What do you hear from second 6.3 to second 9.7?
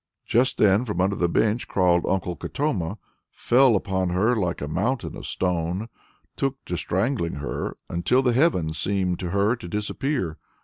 took to strangling her until the heaven seemed to her to